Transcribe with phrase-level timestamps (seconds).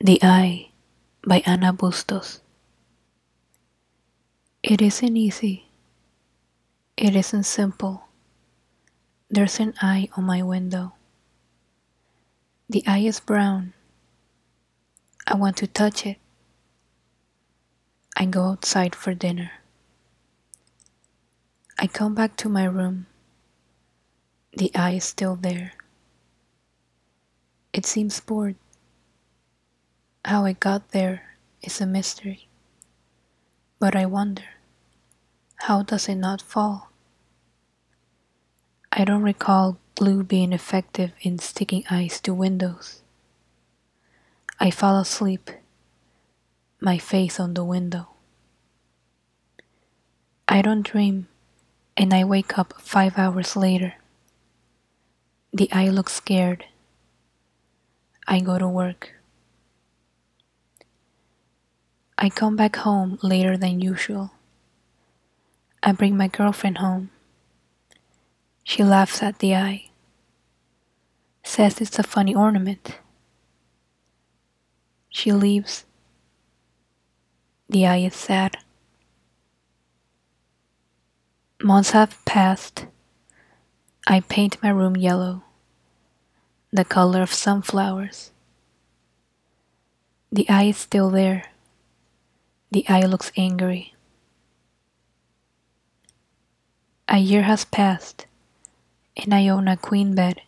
[0.00, 0.70] The Eye
[1.26, 2.38] by Ana Bustos.
[4.62, 5.66] It isn't easy.
[6.96, 8.04] It isn't simple.
[9.28, 10.92] There's an eye on my window.
[12.70, 13.74] The eye is brown.
[15.26, 16.18] I want to touch it.
[18.16, 19.50] I go outside for dinner.
[21.76, 23.06] I come back to my room.
[24.52, 25.72] The eye is still there.
[27.72, 28.54] It seems bored.
[30.28, 31.22] How I got there
[31.62, 32.48] is a mystery.
[33.78, 34.44] But I wonder,
[35.64, 36.90] how does it not fall?
[38.92, 43.00] I don't recall glue being effective in sticking ice to windows.
[44.60, 45.48] I fall asleep,
[46.78, 48.08] my face on the window.
[50.46, 51.28] I don't dream,
[51.96, 53.94] and I wake up five hours later.
[55.54, 56.66] The eye looks scared.
[58.26, 59.17] I go to work.
[62.20, 64.32] I come back home later than usual.
[65.84, 67.10] I bring my girlfriend home.
[68.64, 69.90] She laughs at the eye,
[71.44, 72.98] says it's a funny ornament.
[75.10, 75.84] She leaves.
[77.68, 78.56] The eye is sad.
[81.62, 82.86] Months have passed.
[84.08, 85.44] I paint my room yellow,
[86.72, 88.32] the color of sunflowers.
[90.32, 91.44] The eye is still there.
[92.70, 93.94] The eye looks angry.
[97.08, 98.26] A year has passed,
[99.16, 100.42] and I own a queen bed.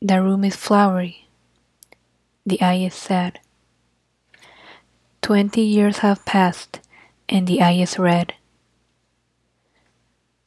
[0.00, 1.28] The room is flowery.
[2.46, 3.40] The eye is sad.
[5.20, 6.80] Twenty years have passed,
[7.28, 8.32] and the eye is red.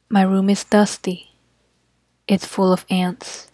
[0.08, 1.30] My room is dusty.
[2.26, 3.52] It's full of ants.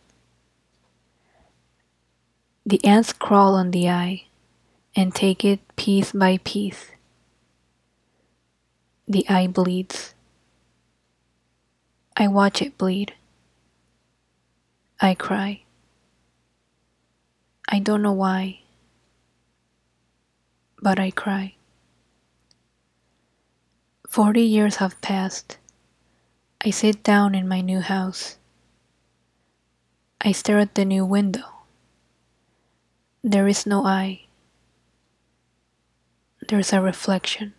[2.64, 4.27] The ants crawl on the eye
[4.94, 6.90] and take it piece by piece.
[9.06, 10.14] The eye bleeds.
[12.16, 13.14] I watch it bleed.
[15.00, 15.62] I cry.
[17.68, 18.60] I don't know why,
[20.82, 21.54] but I cry.
[24.08, 25.58] Forty years have passed.
[26.64, 28.38] I sit down in my new house.
[30.20, 31.44] I stare at the new window.
[33.22, 34.27] There is no eye.
[36.48, 37.52] There's a reflection.